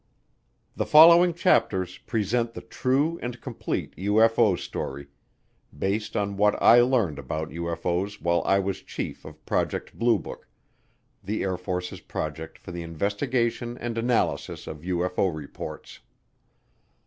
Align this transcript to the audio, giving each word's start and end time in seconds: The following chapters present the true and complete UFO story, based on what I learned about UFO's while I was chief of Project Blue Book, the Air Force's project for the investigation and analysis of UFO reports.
The 0.75 0.87
following 0.87 1.31
chapters 1.31 1.99
present 1.99 2.55
the 2.55 2.61
true 2.61 3.19
and 3.21 3.39
complete 3.39 3.95
UFO 3.97 4.57
story, 4.57 5.09
based 5.77 6.17
on 6.17 6.37
what 6.37 6.59
I 6.59 6.81
learned 6.81 7.19
about 7.19 7.51
UFO's 7.51 8.19
while 8.19 8.41
I 8.43 8.57
was 8.57 8.81
chief 8.81 9.25
of 9.25 9.45
Project 9.45 9.93
Blue 9.93 10.17
Book, 10.17 10.47
the 11.23 11.43
Air 11.43 11.55
Force's 11.55 11.99
project 12.01 12.57
for 12.57 12.71
the 12.71 12.81
investigation 12.81 13.77
and 13.77 13.95
analysis 13.95 14.65
of 14.65 14.81
UFO 14.81 15.31
reports. 15.35 15.99